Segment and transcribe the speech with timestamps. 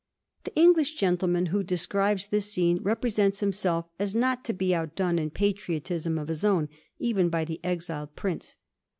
[0.45, 4.95] The English gentleman who de scribes this scene represents himself as not to be out
[4.95, 8.57] done in patriotism of his own even by the exiled Prince.